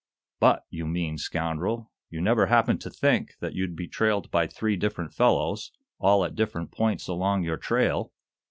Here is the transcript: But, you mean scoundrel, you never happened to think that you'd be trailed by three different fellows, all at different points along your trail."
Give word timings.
But, 0.39 0.65
you 0.71 0.87
mean 0.87 1.19
scoundrel, 1.19 1.91
you 2.09 2.21
never 2.21 2.47
happened 2.47 2.81
to 2.81 2.89
think 2.89 3.35
that 3.39 3.53
you'd 3.53 3.75
be 3.75 3.87
trailed 3.87 4.31
by 4.31 4.47
three 4.47 4.75
different 4.75 5.13
fellows, 5.13 5.71
all 5.99 6.25
at 6.25 6.33
different 6.33 6.71
points 6.71 7.07
along 7.07 7.43
your 7.43 7.57
trail." 7.57 8.11